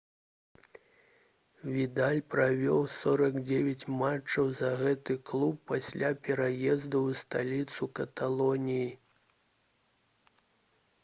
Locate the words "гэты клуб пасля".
4.81-6.11